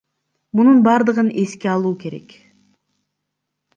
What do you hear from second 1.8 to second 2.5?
керек.